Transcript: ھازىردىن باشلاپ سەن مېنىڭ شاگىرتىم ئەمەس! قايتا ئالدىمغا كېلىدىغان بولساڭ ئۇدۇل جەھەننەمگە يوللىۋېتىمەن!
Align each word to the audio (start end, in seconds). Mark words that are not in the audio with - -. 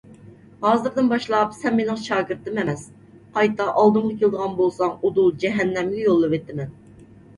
ھازىردىن 0.61 1.09
باشلاپ 1.09 1.51
سەن 1.57 1.75
مېنىڭ 1.81 1.99
شاگىرتىم 2.07 2.57
ئەمەس! 2.61 2.87
قايتا 3.35 3.69
ئالدىمغا 3.83 4.15
كېلىدىغان 4.23 4.57
بولساڭ 4.63 4.97
ئۇدۇل 5.03 5.31
جەھەننەمگە 5.45 6.01
يوللىۋېتىمەن! 6.07 6.75